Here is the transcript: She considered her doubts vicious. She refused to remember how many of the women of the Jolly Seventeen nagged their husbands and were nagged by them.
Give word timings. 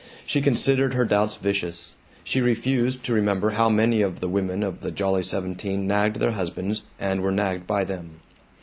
She 0.25 0.41
considered 0.41 0.95
her 0.95 1.05
doubts 1.05 1.35
vicious. 1.35 1.95
She 2.23 2.41
refused 2.41 3.03
to 3.03 3.13
remember 3.13 3.51
how 3.51 3.69
many 3.69 4.01
of 4.01 4.19
the 4.19 4.27
women 4.27 4.63
of 4.63 4.79
the 4.79 4.89
Jolly 4.89 5.21
Seventeen 5.21 5.85
nagged 5.85 6.15
their 6.19 6.31
husbands 6.31 6.81
and 6.99 7.21
were 7.21 7.31
nagged 7.31 7.67
by 7.67 7.83
them. 7.83 8.19